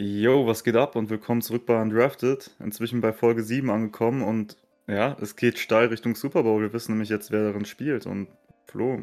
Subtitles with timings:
[0.00, 2.52] Jo, was geht ab und willkommen zurück bei Undrafted.
[2.60, 6.62] Inzwischen bei Folge 7 angekommen und ja, es geht steil Richtung Super Bowl.
[6.62, 8.06] Wir wissen nämlich jetzt, wer darin spielt.
[8.06, 8.28] Und
[8.66, 9.00] Flo,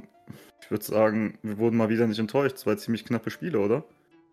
[0.61, 2.59] ich würde sagen, wir wurden mal wieder nicht enttäuscht.
[2.59, 3.83] Zwei ziemlich knappe Spiele, oder?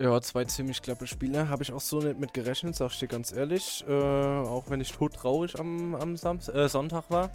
[0.01, 1.49] Ja, zwei ziemlich knappe Spiele.
[1.49, 3.85] Habe ich auch so nicht mit gerechnet, sag ich dir ganz ehrlich.
[3.89, 7.33] Äh, auch wenn ich todtraurig am, am Samst äh, Sonntag war.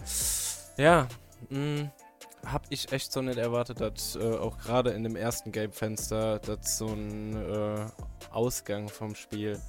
[0.77, 1.09] Ja,
[1.49, 1.91] mh, mm,
[2.51, 6.77] habe ich echt so nicht erwartet, dass äh, auch gerade in dem ersten Game-Fenster, dass
[6.77, 7.85] so ein äh,
[8.31, 9.59] Ausgang vom Spiel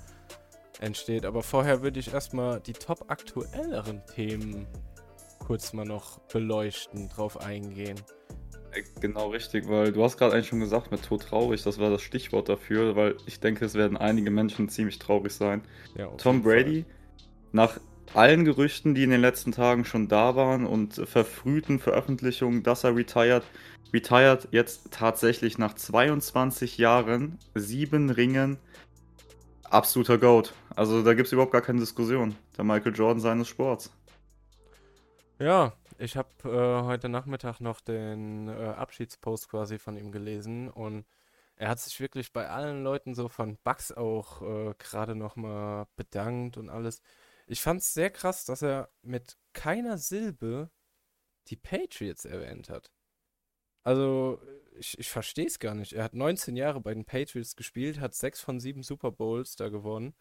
[0.80, 1.24] entsteht.
[1.24, 4.66] Aber vorher würde ich erstmal die top aktuelleren Themen
[5.38, 8.00] kurz mal noch beleuchten, drauf eingehen.
[8.72, 11.90] Äh, genau richtig, weil du hast gerade eigentlich schon gesagt, mit Tod traurig, das war
[11.90, 15.62] das Stichwort dafür, weil ich denke, es werden einige Menschen ziemlich traurig sein.
[15.96, 16.84] Ja, Tom Brady,
[17.52, 17.80] nach
[18.14, 22.96] allen Gerüchten, die in den letzten Tagen schon da waren und verfrühten Veröffentlichungen, dass er
[22.96, 23.44] retired,
[23.92, 28.58] retired jetzt tatsächlich nach 22 Jahren, sieben Ringen,
[29.64, 30.54] absoluter Goat.
[30.74, 32.34] Also da gibt es überhaupt gar keine Diskussion.
[32.56, 33.92] Der Michael Jordan seines Sports.
[35.38, 41.04] Ja, ich habe äh, heute Nachmittag noch den äh, Abschiedspost quasi von ihm gelesen und
[41.56, 46.56] er hat sich wirklich bei allen Leuten so von Bugs auch äh, gerade nochmal bedankt
[46.56, 47.02] und alles.
[47.50, 50.70] Ich fand es sehr krass, dass er mit keiner Silbe
[51.48, 52.92] die Patriots erwähnt hat.
[53.84, 54.40] Also,
[54.78, 55.94] ich, ich verstehe es gar nicht.
[55.94, 59.70] Er hat 19 Jahre bei den Patriots gespielt, hat sechs von sieben Super Bowls da
[59.70, 60.14] gewonnen.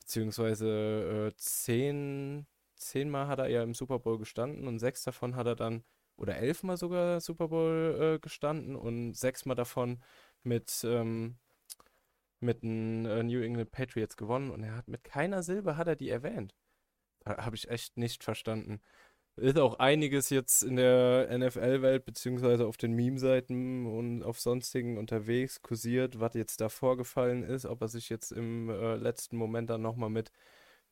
[0.00, 5.46] Beziehungsweise äh, zehn, zehnmal hat er ja im Super Bowl gestanden und sechs davon hat
[5.48, 5.84] er dann,
[6.16, 10.02] oder elfmal sogar Super Bowl äh, gestanden und sechsmal davon
[10.44, 11.38] mit, ähm,
[12.40, 15.96] mit den äh, New England Patriots gewonnen und er hat mit keiner Silbe hat er
[15.96, 16.54] die erwähnt.
[17.28, 18.80] Habe ich echt nicht verstanden.
[19.36, 25.62] Ist auch einiges jetzt in der NFL-Welt, beziehungsweise auf den Meme-Seiten und auf sonstigen unterwegs
[25.62, 29.82] kursiert, was jetzt da vorgefallen ist, ob er sich jetzt im äh, letzten Moment dann
[29.82, 30.32] nochmal mit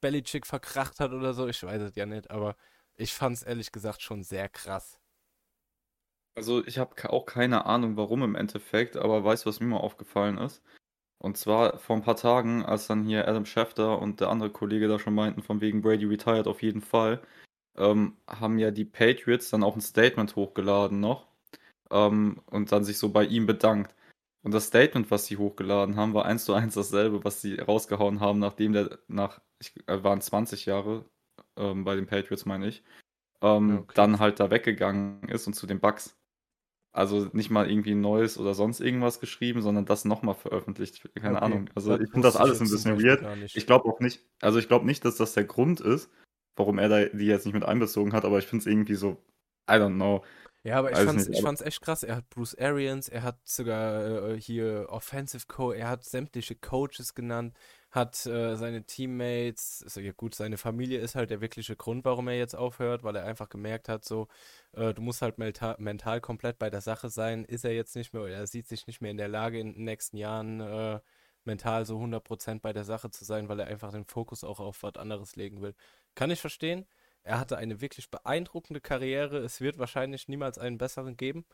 [0.00, 2.56] Bellychick verkracht hat oder so, ich weiß es ja nicht, aber
[2.96, 5.00] ich fand es ehrlich gesagt schon sehr krass.
[6.36, 9.78] Also ich habe auch keine Ahnung, warum im Endeffekt, aber weißt du, was mir mal
[9.78, 10.62] aufgefallen ist?
[11.18, 14.88] Und zwar vor ein paar Tagen, als dann hier Adam Schefter und der andere Kollege
[14.88, 17.20] da schon meinten, von wegen Brady retired auf jeden Fall,
[17.76, 21.26] ähm, haben ja die Patriots dann auch ein Statement hochgeladen noch
[21.90, 23.94] ähm, und dann sich so bei ihm bedankt.
[24.42, 28.20] Und das Statement, was sie hochgeladen haben, war eins zu eins dasselbe, was sie rausgehauen
[28.20, 31.04] haben, nachdem der nach, ich, äh, waren 20 Jahre
[31.56, 32.84] ähm, bei den Patriots, meine ich,
[33.42, 33.92] ähm, okay.
[33.94, 36.16] dann halt da weggegangen ist und zu den Bucks.
[36.96, 41.06] Also nicht mal irgendwie neues oder sonst irgendwas geschrieben, sondern das nochmal veröffentlicht.
[41.14, 41.44] Keine okay.
[41.44, 41.70] Ahnung.
[41.74, 43.22] Also ich finde das alles ein bisschen weird.
[43.54, 46.10] Ich glaube auch nicht, also ich glaube nicht, dass das der Grund ist,
[46.56, 49.22] warum er da die jetzt nicht mit einbezogen hat, aber ich finde es irgendwie so,
[49.68, 50.24] I don't know.
[50.62, 52.02] Ja, aber ich fand's, ich fand's echt krass.
[52.02, 57.14] Er hat Bruce Arians, er hat sogar äh, hier Offensive Co., er hat sämtliche Coaches
[57.14, 57.54] genannt
[57.96, 62.28] hat äh, seine Teammates, also ja gut, seine Familie ist halt der wirkliche Grund, warum
[62.28, 64.28] er jetzt aufhört, weil er einfach gemerkt hat, so,
[64.72, 68.12] äh, du musst halt mental, mental komplett bei der Sache sein, ist er jetzt nicht
[68.14, 71.00] mehr, oder er sieht sich nicht mehr in der Lage, in den nächsten Jahren äh,
[71.44, 74.82] mental so 100% bei der Sache zu sein, weil er einfach den Fokus auch auf
[74.82, 75.74] was anderes legen will.
[76.14, 76.86] Kann ich verstehen.
[77.22, 79.38] Er hatte eine wirklich beeindruckende Karriere.
[79.38, 81.44] Es wird wahrscheinlich niemals einen besseren geben.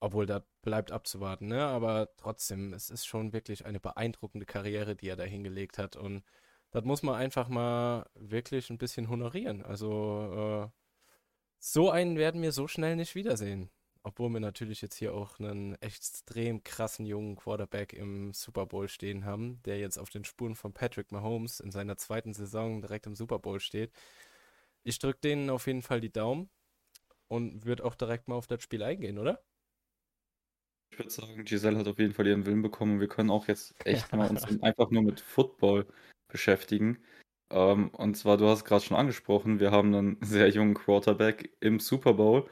[0.00, 1.64] Obwohl, da bleibt abzuwarten, ne?
[1.64, 5.96] Aber trotzdem, es ist schon wirklich eine beeindruckende Karriere, die er da hingelegt hat.
[5.96, 6.22] Und
[6.70, 9.62] das muss man einfach mal wirklich ein bisschen honorieren.
[9.64, 10.76] Also, äh,
[11.58, 13.70] so einen werden wir so schnell nicht wiedersehen.
[14.02, 19.24] Obwohl wir natürlich jetzt hier auch einen extrem krassen jungen Quarterback im Super Bowl stehen
[19.24, 23.16] haben, der jetzt auf den Spuren von Patrick Mahomes in seiner zweiten Saison direkt im
[23.16, 23.92] Super Bowl steht.
[24.84, 26.50] Ich drücke denen auf jeden Fall die Daumen
[27.28, 29.42] und würde auch direkt mal auf das Spiel eingehen, oder?
[30.90, 33.48] Ich würde sagen, Giselle hat auf jeden Fall ihren Willen bekommen und wir können auch
[33.48, 35.86] jetzt echt mal uns einfach nur mit Football
[36.28, 36.98] beschäftigen.
[37.50, 41.80] Ähm, und zwar, du hast gerade schon angesprochen, wir haben einen sehr jungen Quarterback im
[41.80, 42.48] Super Bowl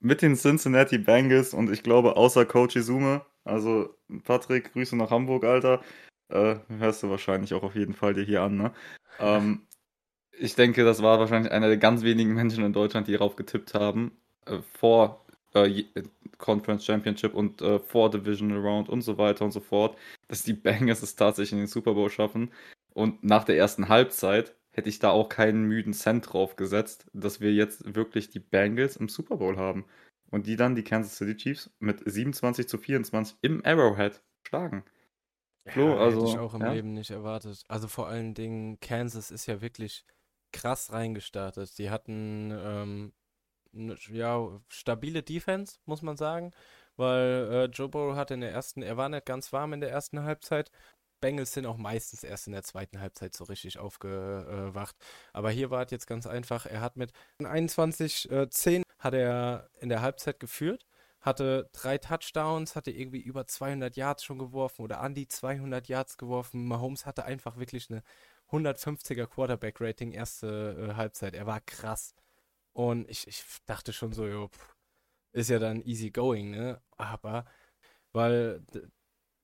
[0.00, 5.44] mit den Cincinnati Bengals und ich glaube, außer Coach Izume, also Patrick, Grüße nach Hamburg,
[5.44, 5.82] Alter,
[6.28, 8.72] äh, hörst du wahrscheinlich auch auf jeden Fall dir hier an, ne?
[9.18, 9.66] Ähm,
[10.38, 13.74] ich denke, das war wahrscheinlich einer der ganz wenigen Menschen in Deutschland, die darauf getippt
[13.74, 15.25] haben, äh, vor
[15.64, 15.84] äh,
[16.38, 19.96] Conference Championship und äh, vor Divisional Round und so weiter und so fort,
[20.28, 22.50] dass die Bengals es tatsächlich in den Super Bowl schaffen.
[22.94, 27.40] Und nach der ersten Halbzeit hätte ich da auch keinen müden Cent drauf gesetzt, dass
[27.40, 29.86] wir jetzt wirklich die Bengals im Super Bowl haben.
[30.30, 34.84] Und die dann die Kansas City Chiefs mit 27 zu 24 im Arrowhead schlagen.
[35.66, 36.72] Flo, ja, also, hätte ich auch im ja?
[36.72, 37.64] Leben nicht erwartet.
[37.68, 40.04] Also vor allen Dingen, Kansas ist ja wirklich
[40.52, 41.78] krass reingestartet.
[41.78, 43.12] Die hatten ähm,
[44.10, 46.52] ja, stabile Defense, muss man sagen.
[46.96, 49.90] Weil äh, Joe Burrow hat in der ersten, er war nicht ganz warm in der
[49.90, 50.70] ersten Halbzeit.
[51.20, 54.96] Bengals sind auch meistens erst in der zweiten Halbzeit so richtig aufgewacht.
[55.32, 56.66] Aber hier war es jetzt ganz einfach.
[56.66, 60.86] Er hat mit 21-10 äh, hat er in der Halbzeit geführt,
[61.20, 66.18] hatte drei Touchdowns, hatte irgendwie über 200 Yards schon geworfen oder an die 200 Yards
[66.18, 66.66] geworfen.
[66.66, 68.02] Mahomes hatte einfach wirklich eine
[68.50, 71.34] 150er Quarterback-Rating erste äh, Halbzeit.
[71.34, 72.14] Er war krass.
[72.76, 74.50] Und ich, ich dachte schon so, jo,
[75.32, 76.82] ist ja dann easy going, ne?
[76.98, 77.46] Aber
[78.12, 78.62] weil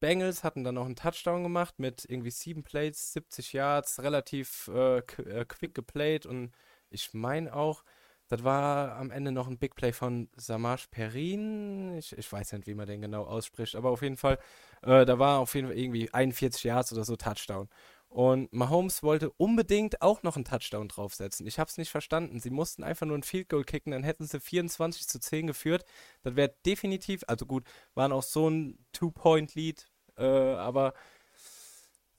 [0.00, 4.98] Bengals hatten dann noch einen Touchdown gemacht mit irgendwie sieben Plays, 70 Yards, relativ äh,
[5.00, 6.52] äh, quick geplayt und
[6.90, 7.84] ich meine auch,
[8.28, 11.96] das war am Ende noch ein Big Play von Samash Perrin.
[11.98, 14.38] Ich, ich weiß nicht, wie man den genau ausspricht, aber auf jeden Fall,
[14.82, 17.68] äh, da war auf jeden Fall irgendwie 41 Yards oder so Touchdown.
[18.12, 21.46] Und Mahomes wollte unbedingt auch noch einen Touchdown draufsetzen.
[21.46, 22.40] Ich habe es nicht verstanden.
[22.40, 25.86] Sie mussten einfach nur ein Field Goal kicken, dann hätten sie 24 zu 10 geführt.
[26.22, 27.64] Das wäre definitiv, also gut,
[27.94, 29.88] waren auch so ein Two-Point-Lead,
[30.18, 30.92] äh, aber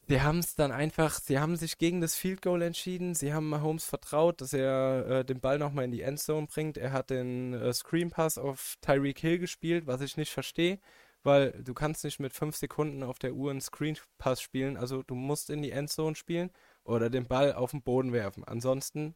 [0.08, 3.14] sie haben es dann einfach, sie haben sich gegen das Field Goal entschieden.
[3.14, 6.80] Sie haben Mahomes vertraut, dass er äh, den Ball nochmal in die Endzone bringt.
[6.80, 10.80] Er hat den äh, Screen Pass auf Tyreek Hill gespielt, was ich nicht verstehe
[11.24, 15.04] weil du kannst nicht mit fünf Sekunden auf der Uhr einen Screen Pass spielen, also
[15.04, 16.52] du musst in die Endzone spielen
[16.84, 18.44] oder den Ball auf den Boden werfen.
[18.44, 19.16] Ansonsten,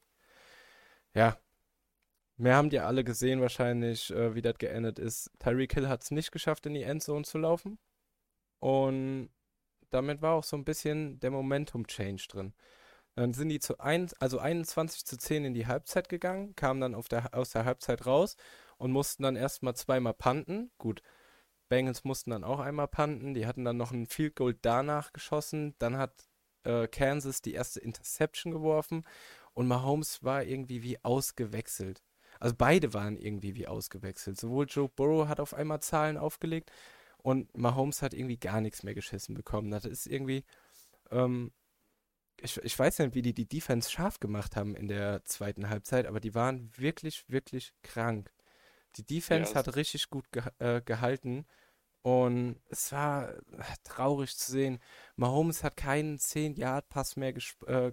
[1.13, 1.37] ja,
[2.37, 5.31] mehr haben die alle gesehen wahrscheinlich, äh, wie das geendet ist.
[5.39, 7.77] Tyreek Hill hat es nicht geschafft, in die Endzone zu laufen
[8.59, 9.29] und
[9.89, 12.53] damit war auch so ein bisschen der Momentum-Change drin.
[13.15, 17.03] Dann sind die zu ein, also 21 zu 10 in die Halbzeit gegangen, kamen dann
[17.09, 18.37] der, aus der Halbzeit raus
[18.77, 20.71] und mussten dann erstmal zweimal panten.
[20.77, 21.01] Gut,
[21.69, 23.33] Bengals mussten dann auch einmal panten.
[23.33, 25.75] Die hatten dann noch ein Field Goal danach geschossen.
[25.79, 26.27] Dann hat
[26.63, 29.03] äh, Kansas die erste Interception geworfen
[29.53, 32.03] und Mahomes war irgendwie wie ausgewechselt.
[32.39, 34.39] Also beide waren irgendwie wie ausgewechselt.
[34.39, 36.71] Sowohl Joe Burrow hat auf einmal Zahlen aufgelegt
[37.17, 39.71] und Mahomes hat irgendwie gar nichts mehr geschissen bekommen.
[39.71, 40.43] Das ist irgendwie,
[41.09, 41.51] ähm,
[42.39, 46.05] ich, ich weiß nicht, wie die die Defense scharf gemacht haben in der zweiten Halbzeit,
[46.05, 48.31] aber die waren wirklich, wirklich krank.
[48.97, 51.45] Die Defense ja, hat richtig gut ge äh, gehalten
[52.01, 53.39] und es war äh,
[53.83, 54.79] traurig zu sehen.
[55.15, 57.33] Mahomes hat keinen 10-Yard-Pass mehr
[57.65, 57.91] äh,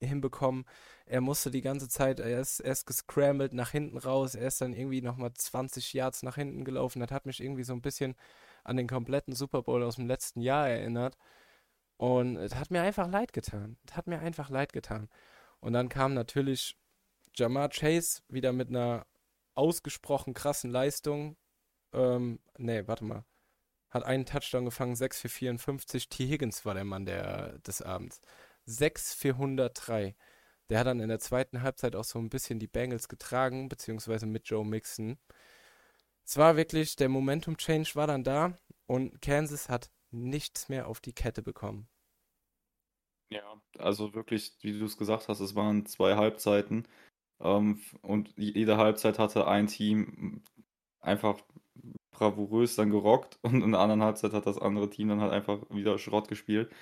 [0.00, 0.64] hinbekommen.
[1.06, 4.60] Er musste die ganze Zeit, er ist, er ist gescrambled nach hinten raus, er ist
[4.60, 7.00] dann irgendwie nochmal 20 Yards nach hinten gelaufen.
[7.00, 8.14] Das hat mich irgendwie so ein bisschen
[8.64, 11.16] an den kompletten Super Bowl aus dem letzten Jahr erinnert.
[11.96, 13.78] Und es hat mir einfach leid getan.
[13.86, 15.08] Es hat mir einfach leid getan.
[15.60, 16.76] Und dann kam natürlich
[17.34, 19.06] Jamar Chase wieder mit einer
[19.54, 21.36] ausgesprochen krassen Leistung.
[21.92, 23.24] Ähm, nee, warte mal.
[23.90, 26.08] Hat einen Touchdown gefangen, 6 für 54.
[26.08, 26.26] T.
[26.26, 28.20] Higgins war der Mann der, des Abends.
[28.64, 30.16] 6 für 103.
[30.70, 34.26] Der hat dann in der zweiten Halbzeit auch so ein bisschen die Bengals getragen, beziehungsweise
[34.26, 35.18] mit Joe Mixon.
[36.24, 41.12] Es war wirklich, der Momentum-Change war dann da und Kansas hat nichts mehr auf die
[41.12, 41.88] Kette bekommen.
[43.30, 46.86] Ja, also wirklich, wie du es gesagt hast, es waren zwei Halbzeiten.
[47.42, 50.42] Ähm, und jede Halbzeit hatte ein Team
[51.00, 51.40] einfach
[52.12, 55.58] bravourös dann gerockt und in der anderen Halbzeit hat das andere Team dann halt einfach
[55.70, 56.72] wieder Schrott gespielt.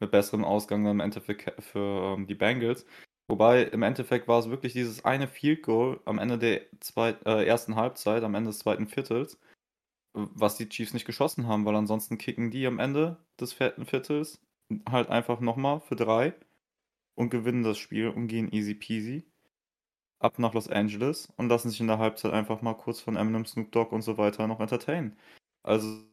[0.00, 2.86] Mit besserem Ausgang dann im Endeffekt für ähm, die Bengals.
[3.28, 7.44] Wobei im Endeffekt war es wirklich dieses eine Field Goal am Ende der zweit, äh,
[7.44, 9.38] ersten Halbzeit, am Ende des zweiten Viertels,
[10.14, 14.42] was die Chiefs nicht geschossen haben, weil ansonsten kicken die am Ende des vierten Viertels
[14.88, 16.34] halt einfach nochmal für drei
[17.14, 19.24] und gewinnen das Spiel und gehen easy peasy
[20.18, 23.44] ab nach Los Angeles und lassen sich in der Halbzeit einfach mal kurz von Eminem,
[23.44, 25.18] Snoop Dogg und so weiter noch entertainen.
[25.62, 26.04] Also,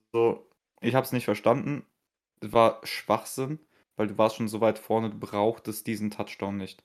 [0.82, 1.86] ich habe es nicht verstanden.
[2.42, 3.60] Es war Schwachsinn,
[3.96, 6.84] weil du warst schon so weit vorne, du brauchtest diesen Touchdown nicht.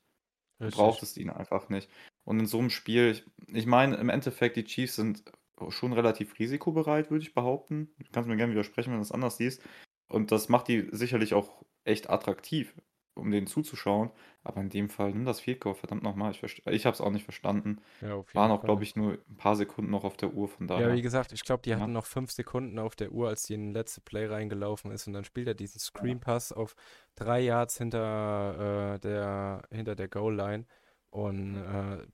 [0.58, 0.78] Du Richtig.
[0.78, 1.90] brauchtest ihn einfach nicht.
[2.24, 5.24] Und in so einem Spiel, ich, ich meine, im Endeffekt, die Chiefs sind
[5.68, 7.94] schon relativ risikobereit, würde ich behaupten.
[7.98, 9.62] Du kannst mir gerne widersprechen, wenn du es anders siehst.
[10.08, 12.74] Und das macht die sicherlich auch echt attraktiv
[13.16, 14.10] um denen zuzuschauen.
[14.44, 16.30] Aber in dem Fall, nimm das Field Goal, verdammt nochmal.
[16.30, 17.80] Ich, ich habe es auch nicht verstanden.
[18.00, 20.90] Ja, Waren auch, glaube ich, nur ein paar Sekunden noch auf der Uhr, von daher.
[20.90, 21.80] Ja, wie gesagt, ich glaube, die ja.
[21.80, 25.06] hatten noch fünf Sekunden auf der Uhr, als die in den letzte Play reingelaufen ist.
[25.06, 26.76] Und dann spielt er diesen Screen Pass auf
[27.16, 30.66] drei Yards hinter, äh, der, hinter der Goal-Line.
[31.10, 32.06] Und äh,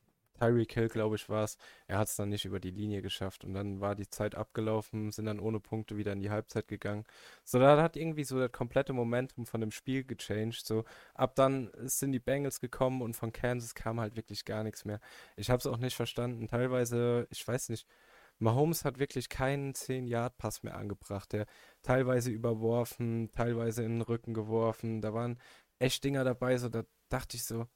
[0.42, 1.56] Tyreek Hill, glaube ich, war es.
[1.86, 5.12] Er hat es dann nicht über die Linie geschafft und dann war die Zeit abgelaufen,
[5.12, 7.04] sind dann ohne Punkte wieder in die Halbzeit gegangen.
[7.44, 10.66] So, da hat irgendwie so das komplette Momentum von dem Spiel gechanged.
[10.66, 10.84] So,
[11.14, 14.98] ab dann sind die Bengals gekommen und von Kansas kam halt wirklich gar nichts mehr.
[15.36, 16.48] Ich habe es auch nicht verstanden.
[16.48, 17.86] Teilweise, ich weiß nicht,
[18.40, 21.32] Mahomes hat wirklich keinen 10-Yard-Pass mehr angebracht.
[21.32, 21.46] Der
[21.82, 25.00] teilweise überworfen, teilweise in den Rücken geworfen.
[25.02, 25.38] Da waren
[25.78, 27.68] echt Dinger dabei, so da dachte ich so,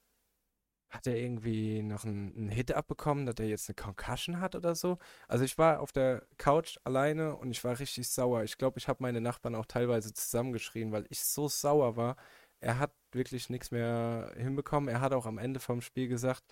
[0.90, 4.74] hat er irgendwie noch einen, einen Hit abbekommen, dass er jetzt eine Concussion hat oder
[4.74, 4.98] so?
[5.28, 8.44] Also ich war auf der Couch alleine und ich war richtig sauer.
[8.44, 12.16] Ich glaube, ich habe meine Nachbarn auch teilweise zusammengeschrien, weil ich so sauer war.
[12.60, 14.88] Er hat wirklich nichts mehr hinbekommen.
[14.88, 16.44] Er hat auch am Ende vom Spiel gesagt,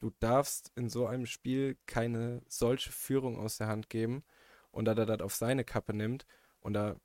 [0.00, 4.22] du darfst in so einem Spiel keine solche Führung aus der Hand geben
[4.70, 6.26] und dass er das auf seine Kappe nimmt.
[6.60, 6.96] Und da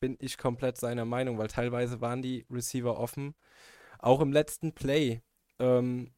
[0.00, 3.34] bin ich komplett seiner Meinung, weil teilweise waren die Receiver offen.
[3.98, 5.22] Auch im letzten Play.
[5.62, 6.12] Ähm,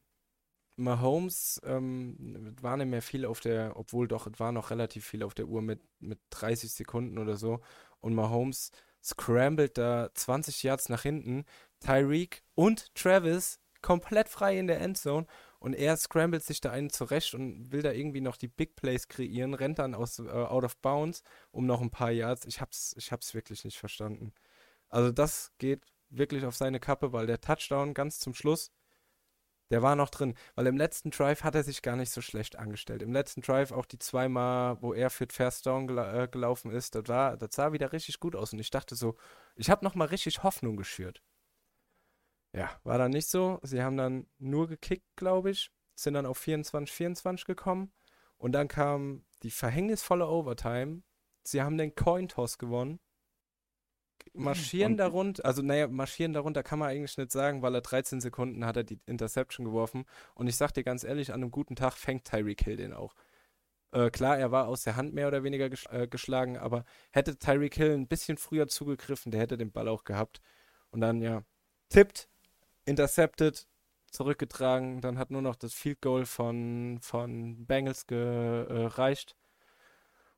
[0.77, 5.23] Mahomes ähm, war nicht mehr viel auf der, obwohl doch, es war noch relativ viel
[5.23, 7.61] auf der Uhr mit, mit 30 Sekunden oder so.
[8.01, 8.71] Und Mahomes
[9.03, 11.45] scrambled da 20 Yards nach hinten.
[11.79, 15.27] Tyreek und Travis komplett frei in der Endzone
[15.59, 19.07] und er scrambled sich da einen zurecht und will da irgendwie noch die Big Plays
[19.07, 21.21] kreieren, rennt dann aus äh, out of bounds
[21.51, 22.45] um noch ein paar Yards.
[22.45, 24.33] Ich hab's, ich hab's wirklich nicht verstanden.
[24.89, 28.71] Also das geht wirklich auf seine Kappe, weil der Touchdown ganz zum Schluss,
[29.69, 30.35] der war noch drin.
[30.55, 33.01] Weil im letzten Drive hat er sich gar nicht so schlecht angestellt.
[33.01, 36.95] Im letzten Drive auch die zweimal, wo er für First Down gela äh, gelaufen ist,
[36.95, 38.53] das, war, das sah wieder richtig gut aus.
[38.53, 39.15] Und ich dachte so,
[39.55, 41.21] ich habe nochmal richtig Hoffnung geschürt.
[42.53, 43.59] Ja, war dann nicht so.
[43.63, 47.91] Sie haben dann nur gekickt, glaube ich, sind dann auf 24, 24 gekommen
[48.37, 51.03] und dann kam die verhängnisvolle Overtime.
[51.43, 52.99] Sie haben den Cointoss gewonnen.
[54.33, 58.19] Marschieren Und darunter, also naja, marschieren darunter kann man eigentlich nicht sagen, weil er 13
[58.19, 60.05] Sekunden hat er die Interception geworfen.
[60.33, 63.15] Und ich sag dir ganz ehrlich, an einem guten Tag fängt Tyreek Hill den auch.
[63.91, 67.37] Äh, klar, er war aus der Hand mehr oder weniger gesch äh, geschlagen, aber hätte
[67.37, 70.41] Tyreek Hill ein bisschen früher zugegriffen, der hätte den Ball auch gehabt.
[70.91, 71.43] Und dann, ja,
[71.89, 72.29] tippt
[72.85, 73.67] intercepted,
[74.11, 75.01] zurückgetragen.
[75.01, 79.35] Dann hat nur noch das Field Goal von, von Bengals gereicht.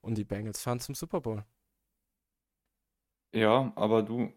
[0.01, 1.43] Und die Bengals fahren zum Super Bowl.
[3.38, 4.34] Ja, aber du,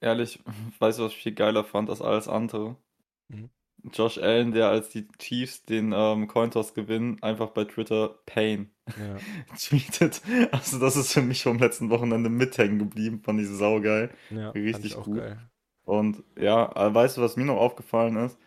[0.00, 0.40] ehrlich,
[0.78, 2.76] weißt du, was ich viel geiler fand als alles andere?
[3.28, 3.50] Mhm.
[3.92, 9.16] Josh Allen, der als die Chiefs den ähm, Cointoss gewinnen, einfach bei Twitter Pain Ja,
[9.58, 10.20] tweetet.
[10.52, 14.10] Also das ist für mich vom letzten Wochenende mithängen geblieben, fand ich saugeil.
[14.30, 15.16] ja, Richtig auch gut.
[15.16, 15.38] geil.
[15.84, 18.38] Und ja, äh, weißt du, was mir noch aufgefallen ist?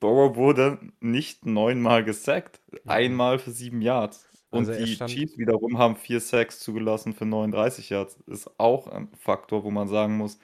[0.00, 2.90] Burrow wurde nicht neunmal gesackt, Mhm.
[2.90, 4.28] einmal für sieben Yards.
[4.50, 8.18] Und Also die Chiefs wiederum haben vier Sacks zugelassen für 39 Yards.
[8.26, 10.38] Ist auch ein Faktor, wo man sagen muss,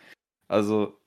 [0.48, 0.98] also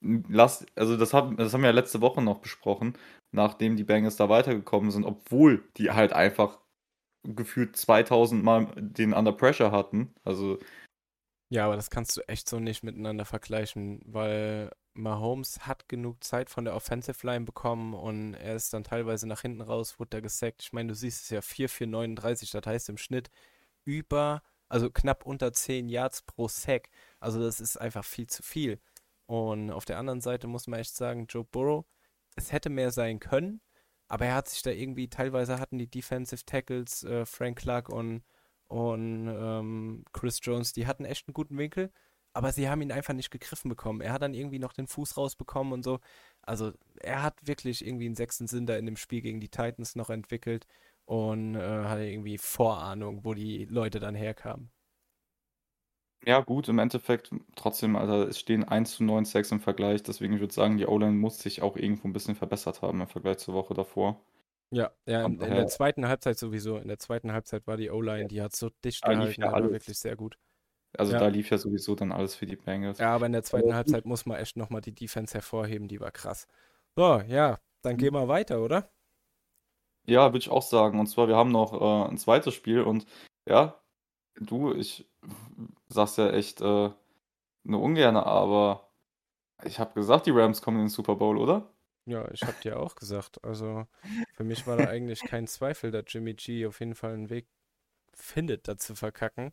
[0.00, 2.94] lass, also das haben, das haben wir ja letzte Woche noch besprochen,
[3.32, 6.60] nachdem die Bengals da weitergekommen sind, obwohl die halt einfach
[7.24, 10.14] gefühlt 2000 Mal den Under Pressure hatten.
[10.24, 10.58] Also
[11.48, 16.50] ja, aber das kannst du echt so nicht miteinander vergleichen, weil Mahomes hat genug Zeit
[16.50, 20.20] von der Offensive Line bekommen und er ist dann teilweise nach hinten raus, wurde da
[20.20, 20.62] gesackt.
[20.62, 23.30] Ich meine, du siehst es ja 4 für 39, das heißt im Schnitt
[23.84, 26.88] über, also knapp unter 10 Yards pro Sack.
[27.20, 28.80] Also das ist einfach viel zu viel.
[29.26, 31.84] Und auf der anderen Seite muss man echt sagen, Joe Burrow,
[32.36, 33.60] es hätte mehr sein können,
[34.08, 38.24] aber er hat sich da irgendwie, teilweise hatten die Defensive Tackles, äh, Frank Clark und,
[38.68, 41.92] und ähm, Chris Jones, die hatten echt einen guten Winkel,
[42.32, 44.00] aber sie haben ihn einfach nicht gegriffen bekommen.
[44.00, 46.00] Er hat dann irgendwie noch den Fuß rausbekommen und so.
[46.42, 49.96] Also er hat wirklich irgendwie einen sechsten Sinn da in dem Spiel gegen die Titans
[49.96, 50.66] noch entwickelt
[51.06, 54.70] und äh, hatte irgendwie Vorahnung, wo die Leute dann herkamen.
[56.26, 60.34] Ja, gut, im Endeffekt trotzdem, Alter, es stehen 1 zu 9 Sacks im Vergleich, deswegen
[60.34, 63.38] ich würde sagen, die O-Line muss sich auch irgendwo ein bisschen verbessert haben im Vergleich
[63.38, 64.20] zur Woche davor.
[64.70, 66.76] Ja, ja, in, in der zweiten Halbzeit sowieso.
[66.78, 69.42] In der zweiten Halbzeit war die O-Line, ja, die hat so dicht da lief gehalten,
[69.42, 70.38] ja war wirklich sehr gut.
[70.98, 72.98] Also Ja, da lief ja sowieso dann alles für die Bengals.
[72.98, 73.76] ja, aber in der zweiten Aber.
[73.76, 76.46] Halbzeit muss man echt nochmal die Defense hervorheben, die war krass.
[76.96, 78.90] So, ja, dann gehen wir weiter, oder?
[80.08, 81.00] Ja, würde ich auch sagen.
[81.00, 83.06] Und zwar, wir haben noch äh, ein zweites Spiel und
[83.48, 83.80] ja,
[84.36, 85.08] du, ich
[85.88, 86.90] sag's ja echt äh,
[87.64, 88.90] nur ungerne, aber
[89.64, 91.72] ich habe gesagt, die Rams kommen in den Super Bowl, oder?
[92.06, 93.44] Ja, ich hab dir auch gesagt.
[93.44, 93.86] Also
[94.34, 97.48] für mich war da eigentlich kein Zweifel, dass Jimmy G auf jeden Fall einen Weg
[98.14, 99.52] findet, da zu verkacken,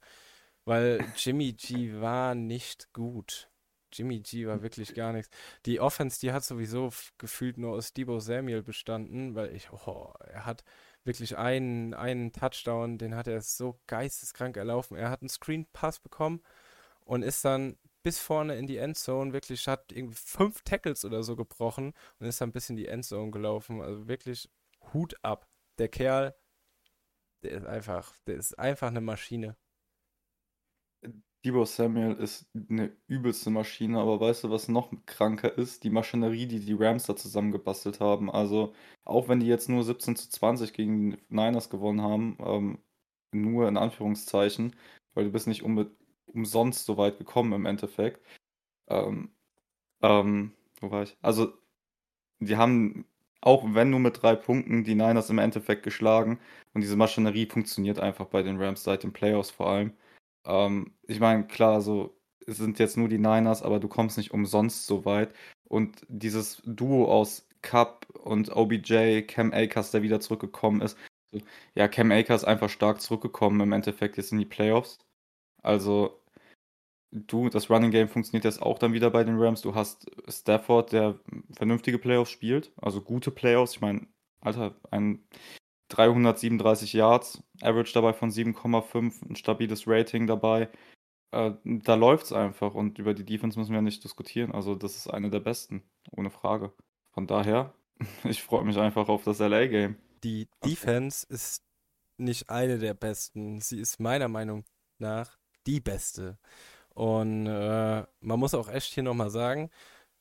[0.65, 3.49] weil Jimmy G war nicht gut.
[3.91, 5.29] Jimmy G war wirklich gar nichts.
[5.65, 10.45] Die Offense, die hat sowieso gefühlt nur aus Deebo Samuel bestanden, weil ich, oh, er
[10.45, 10.63] hat
[11.03, 14.97] wirklich einen, einen Touchdown, den hat er so geisteskrank erlaufen.
[14.97, 16.41] Er hat einen Screen Pass bekommen
[17.01, 21.35] und ist dann bis vorne in die Endzone, wirklich hat irgendwie fünf Tackles oder so
[21.35, 23.81] gebrochen und ist dann bis in die Endzone gelaufen.
[23.81, 24.49] Also wirklich
[24.93, 25.47] Hut ab.
[25.79, 26.35] Der Kerl,
[27.43, 29.55] der ist einfach, der ist einfach eine Maschine.
[31.45, 35.83] Deebo Samuel ist eine übelste Maschine, aber weißt du, was noch kranker ist?
[35.83, 38.31] Die Maschinerie, die die Rams da zusammengebastelt haben.
[38.31, 42.79] Also, auch wenn die jetzt nur 17 zu 20 gegen die Niners gewonnen haben, ähm,
[43.33, 44.75] nur in Anführungszeichen,
[45.15, 45.91] weil du bist nicht unbe
[46.27, 48.21] umsonst so weit gekommen im Endeffekt.
[48.87, 49.31] Ähm,
[50.01, 51.17] ähm, wo war ich?
[51.21, 51.53] Also,
[52.39, 53.05] die haben,
[53.41, 56.39] auch wenn nur mit drei Punkten, die Niners im Endeffekt geschlagen.
[56.73, 59.93] Und diese Maschinerie funktioniert einfach bei den Rams seit den Playoffs vor allem.
[60.45, 64.31] Ähm, ich meine, klar, so es sind jetzt nur die Niners, aber du kommst nicht
[64.31, 65.33] umsonst so weit.
[65.65, 70.97] Und dieses Duo aus Cup und OBJ, Cam Akers, der wieder zurückgekommen ist.
[71.75, 74.99] Ja, Cam Akers einfach stark zurückgekommen im Endeffekt jetzt in die Playoffs.
[75.63, 76.21] Also
[77.13, 79.61] du, das Running Game funktioniert jetzt auch dann wieder bei den Rams.
[79.61, 81.19] Du hast Stafford, der
[81.51, 83.73] vernünftige Playoffs spielt, also gute Playoffs.
[83.73, 84.07] Ich meine,
[84.41, 85.23] Alter, ein
[85.89, 90.69] 337 Yards, Average dabei von 7,5, ein stabiles Rating dabei.
[91.31, 94.51] Äh, da läuft es einfach und über die Defense müssen wir nicht diskutieren.
[94.51, 96.73] Also, das ist eine der besten, ohne Frage.
[97.11, 97.73] Von daher,
[98.23, 99.95] ich freue mich einfach auf das LA-Game.
[100.23, 101.63] Die Defense ist
[102.17, 103.61] nicht eine der besten.
[103.61, 104.63] Sie ist meiner Meinung
[104.97, 106.37] nach die beste.
[106.89, 109.69] Und äh, man muss auch echt hier nochmal sagen,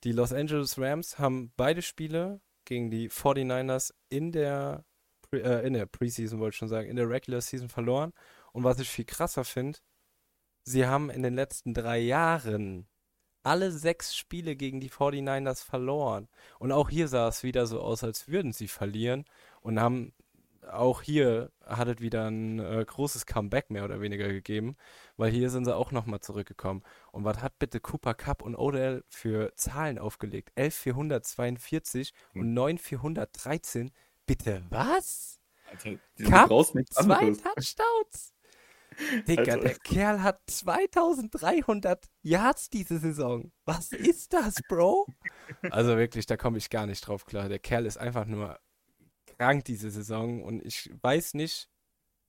[0.04, 4.84] die Los Angeles Rams haben beide Spiele gegen die 49ers in der,
[5.32, 8.12] äh, in der Preseason, wollte ich schon sagen, in der Regular Season verloren.
[8.52, 9.78] Und was ich viel krasser finde,
[10.64, 12.88] sie haben in den letzten drei Jahren
[13.42, 16.28] alle sechs Spiele gegen die 49ers verloren.
[16.58, 19.24] Und auch hier sah es wieder so aus, als würden sie verlieren
[19.60, 20.14] und haben
[20.70, 24.76] auch hier hat es wieder ein äh, großes Comeback mehr oder weniger gegeben,
[25.16, 26.82] weil hier sind sie auch nochmal zurückgekommen.
[27.10, 30.52] Und was hat bitte Cooper Cup und Odell für Zahlen aufgelegt?
[30.54, 32.40] 11,442 hm.
[32.40, 33.90] und 9,413.
[34.26, 35.40] Bitte was?
[35.70, 36.48] Alter, Cup,
[36.90, 38.34] zwei Touchdowns.
[39.26, 43.50] Digga, der Kerl hat 2300 Yards diese Saison.
[43.64, 45.06] Was ist das, Bro?
[45.70, 47.48] Also wirklich, da komme ich gar nicht drauf klar.
[47.48, 48.58] Der Kerl ist einfach nur
[49.42, 51.68] krank diese Saison und ich weiß nicht,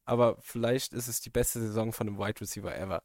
[0.03, 3.03] aber vielleicht ist es die beste Saison von einem Wide Receiver ever.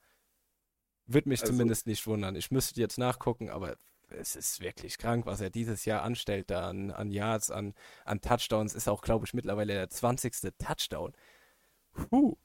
[1.07, 2.35] Würde mich also, zumindest nicht wundern.
[2.35, 3.77] Ich müsste jetzt nachgucken, aber
[4.09, 7.75] es ist wirklich krank, was er dieses Jahr anstellt da an, an Yards, an,
[8.07, 8.75] an Touchdowns.
[8.75, 10.55] Ist auch, glaube ich, mittlerweile der 20.
[10.59, 11.13] Touchdown.
[11.93, 12.39] Puh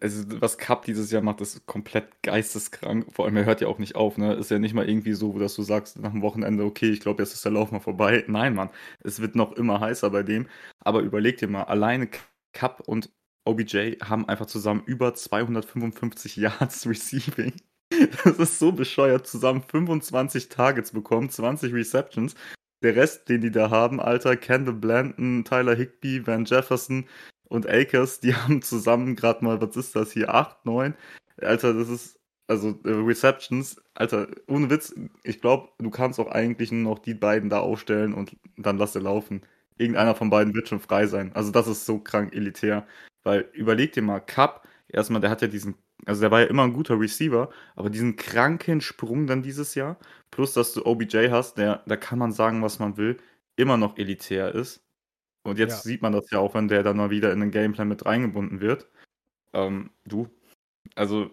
[0.00, 3.06] also was Cup dieses Jahr macht, ist komplett geisteskrank.
[3.12, 4.34] Vor allem, er hört ja auch nicht auf, ne?
[4.34, 7.22] Ist ja nicht mal irgendwie so, dass du sagst nach dem Wochenende, okay, ich glaube,
[7.22, 8.24] jetzt ist der Lauf mal vorbei.
[8.28, 10.48] Nein, Mann, es wird noch immer heißer bei dem.
[10.80, 12.08] Aber überleg dir mal, alleine
[12.52, 13.10] Cup und
[13.44, 17.52] OBJ haben einfach zusammen über 255 Yards Receiving.
[18.24, 19.26] Das ist so bescheuert.
[19.26, 22.34] Zusammen 25 Targets bekommen, 20 Receptions.
[22.82, 27.08] Der Rest, den die da haben, Alter, Kendall Blanton, Tyler Higby, Van Jefferson,
[27.48, 30.94] und Akers, die haben zusammen gerade mal, was ist das hier, 8, 9?
[31.40, 36.72] Alter, das ist, also äh, Receptions, Alter, ohne Witz, ich glaube, du kannst auch eigentlich
[36.72, 39.42] nur noch die beiden da aufstellen und dann lass sie laufen.
[39.78, 41.32] Irgendeiner von beiden wird schon frei sein.
[41.34, 42.86] Also das ist so krank elitär.
[43.24, 45.74] Weil überleg dir mal, Cup, erstmal, der hat ja diesen,
[46.06, 49.98] also der war ja immer ein guter Receiver, aber diesen kranken Sprung dann dieses Jahr,
[50.30, 53.18] plus dass du OBJ hast, der, da kann man sagen, was man will,
[53.56, 54.85] immer noch elitär ist.
[55.46, 55.90] Und jetzt ja.
[55.90, 58.60] sieht man das ja auch, wenn der dann mal wieder in den Gameplan mit reingebunden
[58.60, 58.88] wird.
[59.52, 60.28] Ähm, du,
[60.94, 61.30] also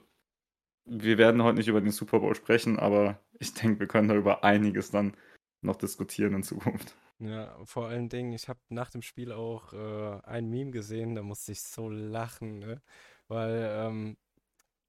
[0.86, 4.16] wir werden heute nicht über den Super Bowl sprechen, aber ich denke, wir können da
[4.16, 5.16] über einiges dann
[5.62, 6.96] noch diskutieren in Zukunft.
[7.20, 11.22] Ja, vor allen Dingen, ich habe nach dem Spiel auch äh, ein Meme gesehen, da
[11.22, 12.82] musste ich so lachen, ne?
[13.28, 14.18] Weil ähm,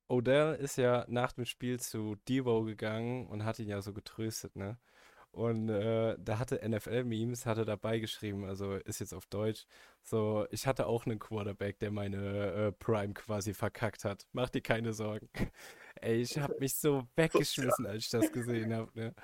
[0.09, 4.57] Odell ist ja nach dem Spiel zu Devo gegangen und hat ihn ja so getröstet,
[4.57, 4.79] ne?
[5.35, 9.67] Und äh, da hatte NFL-Memes, hatte dabei geschrieben, also ist jetzt auf Deutsch,
[10.05, 14.29] so, ich hatte auch einen Quarterback, der meine äh, Prime quasi verkackt hat.
[14.33, 15.29] Mach dir keine Sorgen.
[16.01, 19.15] Ey, ich hab mich so weggeschmissen, als ich das gesehen habe, ne?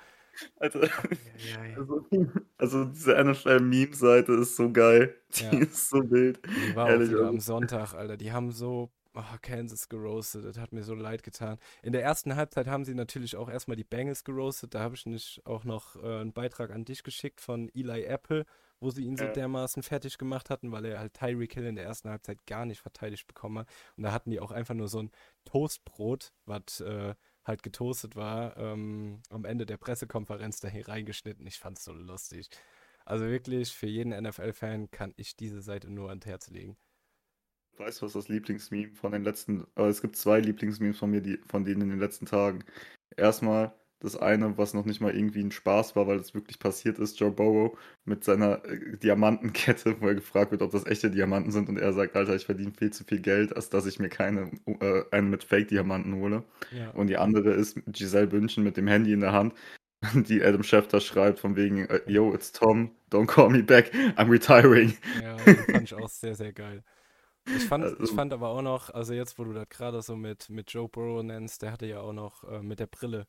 [0.57, 0.79] Also,
[1.77, 2.05] also,
[2.57, 5.15] also diese NFL-Meme-Seite ist so geil.
[5.35, 5.51] Die ja.
[5.51, 6.41] ist so wild.
[6.45, 7.29] Die war Ehrlich, auch wieder also.
[7.29, 8.17] am Sonntag, Alter.
[8.17, 11.57] Die haben so Oh, Kansas geroastet, das hat mir so leid getan.
[11.83, 14.73] In der ersten Halbzeit haben sie natürlich auch erstmal die Bengals geroastet.
[14.73, 18.45] Da habe ich nicht auch noch äh, einen Beitrag an dich geschickt von Eli Apple,
[18.79, 21.83] wo sie ihn so dermaßen fertig gemacht hatten, weil er halt Tyreek Hill in der
[21.83, 23.69] ersten Halbzeit gar nicht verteidigt bekommen hat.
[23.97, 25.11] Und da hatten die auch einfach nur so ein
[25.43, 31.45] Toastbrot, was äh, halt getoastet war, ähm, am Ende der Pressekonferenz da hier reingeschnitten.
[31.47, 32.49] Ich fand es so lustig.
[33.03, 36.77] Also wirklich, für jeden NFL-Fan kann ich diese Seite nur ans Herz legen.
[37.77, 41.21] Weißt du, was das Lieblingsmeme von den letzten, äh, es gibt zwei Lieblingsmemes von mir,
[41.21, 42.63] die, von denen in den letzten Tagen.
[43.17, 46.99] Erstmal das eine, was noch nicht mal irgendwie ein Spaß war, weil es wirklich passiert
[46.99, 51.51] ist, Joe Burrow mit seiner äh, Diamantenkette, wo er gefragt wird, ob das echte Diamanten
[51.51, 54.09] sind und er sagt, Alter, ich verdiene viel zu viel Geld, als dass ich mir
[54.09, 56.43] keine, äh, einen mit Fake-Diamanten hole.
[56.71, 56.89] Ja.
[56.91, 59.53] Und die andere ist Giselle Bündchen mit dem Handy in der Hand,
[60.15, 64.29] die Adam Schefter schreibt, von wegen, äh, Yo, it's Tom, don't call me back, I'm
[64.29, 64.93] retiring.
[65.21, 66.83] Ja, das fand ich auch sehr, sehr geil.
[67.49, 70.15] Ich fand, also, ich fand aber auch noch, also jetzt, wo du das gerade so
[70.15, 73.27] mit, mit Joe Burrow nennst, der hatte ja auch noch äh, mit der Brille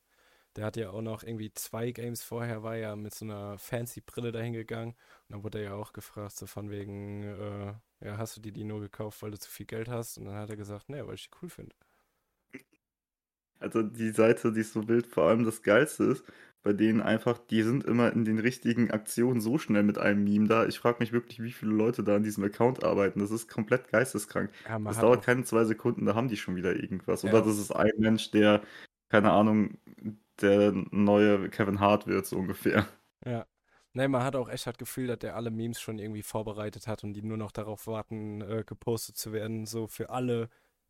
[0.56, 4.02] Der hat ja auch noch irgendwie zwei Games vorher, war ja mit so einer fancy
[4.02, 4.90] Brille dahingegangen.
[4.94, 7.74] Und dann wurde er ja auch gefragt, so von wegen, äh,
[8.06, 10.18] ja, hast du dir die nur gekauft, weil du zu viel Geld hast?
[10.18, 11.74] Und dann hat er gesagt, nee, weil ich die cool finde.
[13.62, 16.24] Also die Seite, die ist so wild, vor allem das Geilste ist,
[16.62, 20.46] bei denen einfach, die sind immer in den richtigen Aktionen so schnell mit einem Meme
[20.46, 20.66] da.
[20.66, 23.18] Ich frage mich wirklich, wie viele Leute da an diesem Account arbeiten.
[23.18, 24.50] Das ist komplett geisteskrank.
[24.68, 27.24] Ja, Das dauert keine zwei Sekunden, da haben die schon wieder irgendwas.
[27.24, 28.62] Oder ja, das ist ein Mensch, der,
[29.08, 29.78] keine Ahnung,
[30.40, 32.86] der neue Kevin Hart wird, so ungefähr.
[33.24, 33.46] ja.
[33.94, 37.04] Nee, man hat auch echt das Gefühl, dass der alle Memes schon irgendwie vorbereitet hat
[37.04, 40.48] und die nur noch darauf warten, äh, gepostet zu werden, so für alle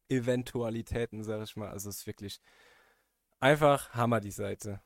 [0.09, 1.71] Eventualitäten, sag ich mal.
[1.71, 2.41] Also es ist wirklich
[3.41, 4.81] einfach Hammer, die Seite.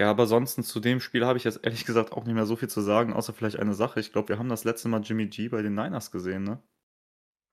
[0.00, 2.54] Ja, aber sonst zu dem Spiel habe ich jetzt ehrlich gesagt auch nicht mehr so
[2.54, 3.98] viel zu sagen, außer vielleicht eine Sache.
[3.98, 6.62] Ich glaube, wir haben das letzte Mal Jimmy G bei den Niners gesehen, ne?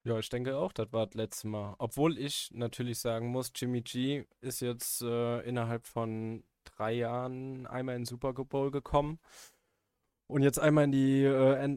[0.04, 1.75] Ja, ich denke auch, das war das letzte Mal.
[1.80, 7.95] Obwohl ich natürlich sagen muss, Jimmy G ist jetzt äh, innerhalb von drei Jahren einmal
[7.95, 9.19] in den Super Bowl gekommen
[10.28, 11.67] und jetzt einmal in die äh,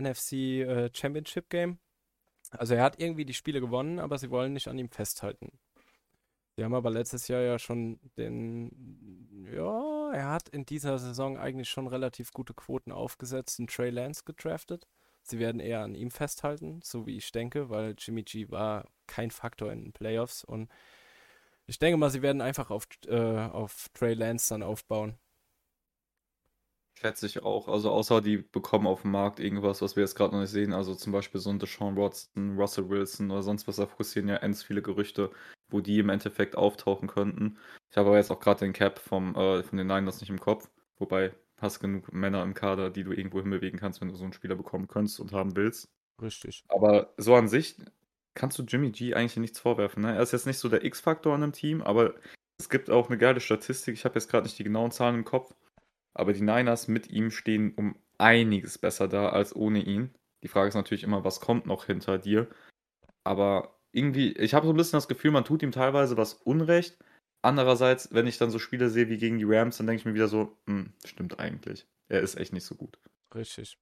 [0.00, 1.78] NFC äh, Championship Game.
[2.58, 5.52] Also er hat irgendwie die Spiele gewonnen, aber sie wollen nicht an ihm festhalten.
[6.56, 11.68] Sie haben aber letztes Jahr ja schon den, ja, er hat in dieser Saison eigentlich
[11.68, 14.86] schon relativ gute Quoten aufgesetzt, in Trey Lance gedraftet.
[15.22, 19.30] Sie werden eher an ihm festhalten, so wie ich denke, weil Jimmy G war kein
[19.30, 20.70] Faktor in den Playoffs und
[21.66, 25.18] ich denke mal, sie werden einfach auf, äh, auf Trey Lance dann aufbauen.
[26.94, 27.68] Schätze ich auch.
[27.68, 30.72] Also außer die bekommen auf dem Markt irgendwas, was wir jetzt gerade noch nicht sehen.
[30.72, 33.76] Also zum Beispiel so ein Deshaun Watson, Russell Wilson oder sonst was.
[33.76, 35.30] Da kursieren ja ends viele Gerüchte,
[35.70, 37.58] wo die im Endeffekt auftauchen könnten.
[37.90, 40.40] Ich habe aber jetzt auch gerade den Cap vom, äh, von den Niners nicht im
[40.40, 40.70] Kopf.
[40.98, 44.32] Wobei, hast genug Männer im Kader, die du irgendwo hinbewegen kannst, wenn du so einen
[44.32, 45.88] Spieler bekommen könntest und haben willst.
[46.22, 46.64] Richtig.
[46.68, 47.76] Aber so an sich
[48.34, 50.02] kannst du Jimmy G eigentlich nichts vorwerfen.
[50.02, 50.14] Ne?
[50.14, 52.14] Er ist jetzt nicht so der X-Faktor in einem Team, aber
[52.58, 53.94] es gibt auch eine geile Statistik.
[53.94, 55.54] Ich habe jetzt gerade nicht die genauen Zahlen im Kopf.
[56.14, 60.14] Aber die Niners mit ihm stehen um einiges besser da als ohne ihn.
[60.42, 62.48] Die Frage ist natürlich immer, was kommt noch hinter dir?
[63.24, 66.98] Aber irgendwie, ich habe so ein bisschen das Gefühl, man tut ihm teilweise was Unrecht.
[67.42, 70.14] Andererseits, wenn ich dann so Spiele sehe wie gegen die Rams, dann denke ich mir
[70.14, 71.86] wieder so, hm, stimmt eigentlich.
[72.08, 72.98] Er ist echt nicht so gut.
[73.34, 73.78] Richtig.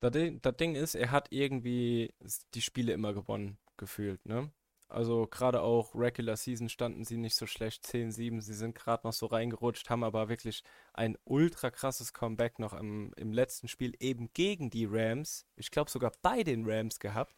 [0.00, 2.14] Das Ding, das Ding ist, er hat irgendwie
[2.54, 4.50] die Spiele immer gewonnen, gefühlt, ne?
[4.90, 9.12] Also gerade auch Regular Season standen sie nicht so schlecht, 10-7, sie sind gerade noch
[9.12, 14.30] so reingerutscht, haben aber wirklich ein ultra krasses Comeback noch im, im letzten Spiel eben
[14.34, 17.36] gegen die Rams, ich glaube sogar bei den Rams gehabt.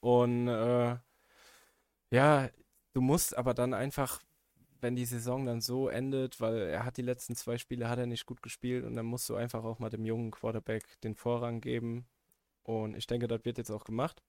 [0.00, 0.96] Und äh,
[2.10, 2.48] ja,
[2.94, 4.22] du musst aber dann einfach,
[4.80, 8.06] wenn die Saison dann so endet, weil er hat die letzten zwei Spiele hat er
[8.06, 11.60] nicht gut gespielt und dann musst du einfach auch mal dem jungen Quarterback den Vorrang
[11.60, 12.06] geben.
[12.62, 14.22] Und ich denke, das wird jetzt auch gemacht.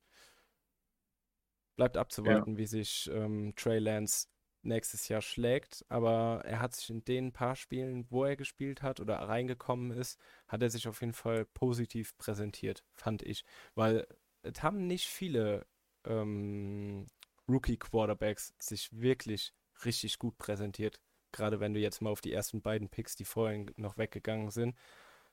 [1.75, 2.01] Bleibt Ja.
[2.01, 4.27] abzuwarten, wie sich ähm, Trey Lance
[4.61, 5.85] nächstes Jahr schlägt.
[5.89, 10.19] Aber er hat sich in den paar Spielen, wo er gespielt hat oder reingekommen ist,
[10.47, 13.43] hat er sich auf jeden Fall positiv präsentiert, fand ich.
[13.75, 14.07] Weil
[14.43, 15.65] es haben nicht viele
[16.05, 17.07] ähm,
[17.47, 20.99] Rookie-Quarterbacks sich wirklich richtig gut präsentiert.
[21.31, 24.75] Gerade wenn du jetzt mal auf die ersten beiden Picks, die vorhin noch weggegangen sind.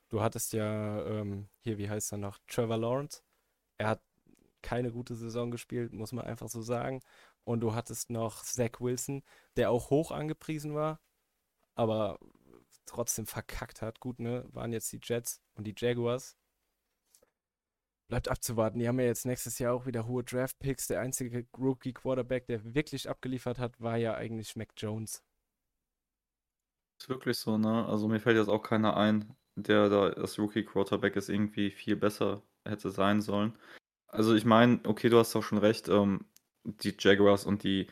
[0.09, 3.23] Du hattest ja ähm, hier, wie heißt er noch, Trevor Lawrence.
[3.77, 4.01] Er hat
[4.63, 7.01] keine gute Saison gespielt, muss man einfach so sagen.
[7.43, 9.23] Und du hattest noch Zach Wilson,
[9.57, 10.99] der auch hoch angepriesen war,
[11.75, 12.17] aber
[12.85, 13.99] trotzdem verkackt hat.
[13.99, 14.47] Gut, ne?
[14.51, 16.37] Waren jetzt die Jets und die Jaguars.
[18.07, 18.79] Bleibt abzuwarten.
[18.79, 20.87] Die haben ja jetzt nächstes Jahr auch wieder hohe Draft-Picks.
[20.87, 25.23] Der einzige Rookie-Quarterback, der wirklich abgeliefert hat, war ja eigentlich Mac Jones.
[26.99, 27.85] Ist wirklich so, ne?
[27.85, 32.43] Also mir fällt jetzt auch keiner ein, der da das Rookie-Quarterback ist irgendwie viel besser
[32.65, 33.57] hätte sein sollen.
[34.13, 36.25] Also ich meine, okay, du hast auch schon recht, ähm,
[36.63, 37.87] die Jaguars und die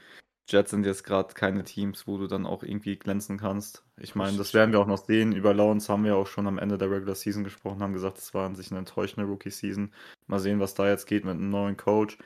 [0.47, 3.83] Jets sind jetzt gerade keine Teams, wo du dann auch irgendwie glänzen kannst.
[3.97, 5.31] Ich meine, das werden wir auch noch sehen.
[5.31, 8.33] Über Lawrence haben wir auch schon am Ende der Regular Season gesprochen, haben gesagt, es
[8.33, 9.93] war an sich eine enttäuschende Rookie-Season.
[10.27, 12.17] Mal sehen, was da jetzt geht mit einem neuen Coach.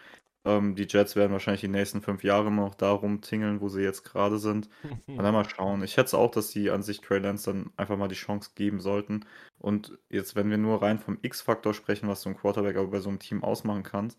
[0.45, 4.03] Ähm, die Jets werden wahrscheinlich die nächsten fünf Jahre noch da rumtingeln, wo sie jetzt
[4.03, 4.69] gerade sind.
[5.07, 5.83] Und dann mal schauen.
[5.83, 8.79] Ich schätze auch, dass sie an sich Trey Lance dann einfach mal die Chance geben
[8.79, 9.25] sollten.
[9.57, 12.99] Und jetzt, wenn wir nur rein vom X-Faktor sprechen, was so ein Quarterback aber bei
[12.99, 14.13] so einem Team ausmachen kann,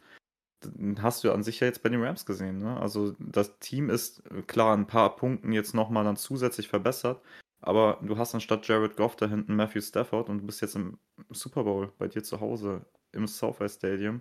[0.60, 2.58] dann hast du an sich ja jetzt bei den Rams gesehen.
[2.58, 2.76] Ne?
[2.80, 7.22] Also das Team ist äh, klar ein paar Punkten jetzt nochmal dann zusätzlich verbessert.
[7.60, 10.98] Aber du hast anstatt Jared Goff da hinten Matthew Stafford und du bist jetzt im
[11.30, 14.20] Super Bowl bei dir zu Hause im SoFi Stadium.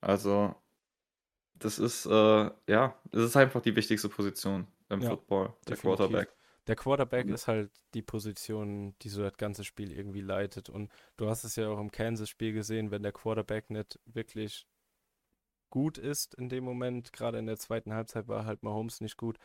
[0.00, 0.54] Also
[1.58, 2.10] das ist, äh,
[2.68, 5.76] ja, es ist einfach die wichtigste Position im Ja, Football, der definitiv.
[5.76, 6.30] Quarterback.
[6.66, 10.68] Der Quarterback ist halt die Position, die so das ganze Spiel irgendwie leitet.
[10.68, 14.66] Und du hast es ja auch im Kansas-Spiel gesehen, wenn der Quarterback nicht wirklich
[15.70, 19.38] gut ist in dem Moment, gerade in der zweiten Halbzeit war halt Mahomes nicht gut,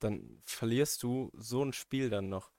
[0.00, 2.52] dann verlierst du so ein Spiel dann noch.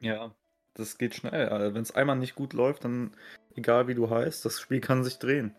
[0.00, 0.34] Ja,
[0.74, 1.74] das geht schnell.
[1.74, 3.14] Wenn es einmal nicht gut läuft, dann
[3.54, 5.54] egal wie du heißt, das Spiel kann sich drehen.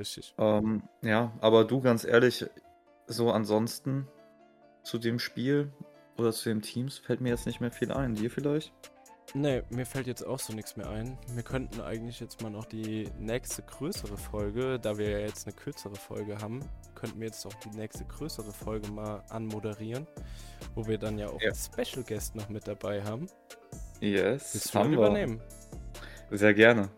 [0.00, 0.34] Richtig.
[0.38, 2.46] Ähm, ja, aber du ganz ehrlich,
[3.06, 4.08] so ansonsten
[4.82, 5.70] zu dem Spiel
[6.16, 8.14] oder zu den Teams fällt mir jetzt nicht mehr viel ein.
[8.14, 8.72] Dir vielleicht?
[9.34, 11.18] Nee, mir fällt jetzt auch so nichts mehr ein.
[11.34, 15.54] Wir könnten eigentlich jetzt mal noch die nächste größere Folge, da wir ja jetzt eine
[15.54, 16.60] kürzere Folge haben,
[16.94, 20.06] könnten wir jetzt auch die nächste größere Folge mal anmoderieren,
[20.74, 21.50] wo wir dann ja auch ja.
[21.50, 23.26] einen Special Guest noch mit dabei haben.
[24.00, 25.42] Yes, Willst du haben übernehmen?
[26.30, 26.88] Sehr gerne.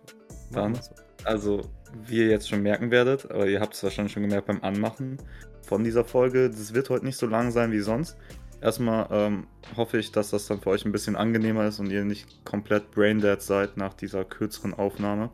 [0.53, 0.91] Dann, so.
[1.25, 1.61] also,
[2.07, 5.19] wie ihr jetzt schon merken werdet, aber ihr habt es wahrscheinlich schon gemerkt beim Anmachen
[5.63, 8.17] von dieser Folge, das wird heute nicht so lang sein wie sonst.
[8.61, 12.05] Erstmal ähm, hoffe ich, dass das dann für euch ein bisschen angenehmer ist und ihr
[12.05, 15.31] nicht komplett braindead seid nach dieser kürzeren Aufnahme.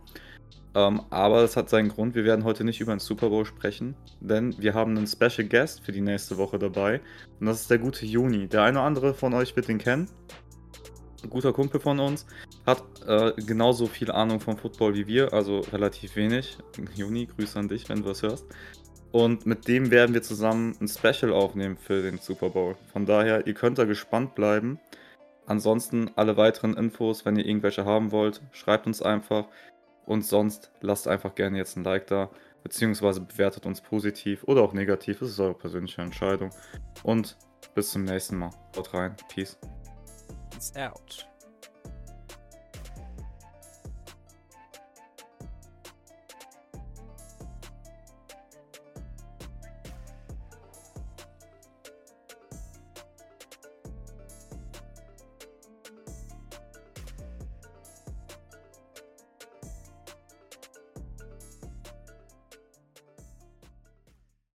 [0.74, 3.96] Ähm, aber es hat seinen Grund, wir werden heute nicht über den Super Bowl sprechen,
[4.20, 7.00] denn wir haben einen Special Guest für die nächste Woche dabei.
[7.40, 8.48] Und das ist der gute Juni.
[8.48, 10.08] Der eine oder andere von euch wird ihn kennen.
[11.28, 12.26] Guter Kumpel von uns.
[12.66, 16.58] Hat äh, genauso viel Ahnung vom Football wie wir, also relativ wenig.
[16.94, 18.46] Juni, Grüße an dich, wenn du was hörst.
[19.10, 22.76] Und mit dem werden wir zusammen ein Special aufnehmen für den Super Bowl.
[22.92, 24.78] Von daher, ihr könnt da gespannt bleiben.
[25.46, 29.46] Ansonsten alle weiteren Infos, wenn ihr irgendwelche haben wollt, schreibt uns einfach.
[30.04, 32.30] Und sonst lasst einfach gerne jetzt ein Like da,
[32.62, 35.20] beziehungsweise bewertet uns positiv oder auch negativ.
[35.20, 36.50] Das ist eure persönliche Entscheidung.
[37.02, 37.36] Und
[37.74, 38.50] bis zum nächsten Mal.
[38.76, 39.16] Haut rein.
[39.28, 39.58] Peace.
[40.58, 41.27] It's out.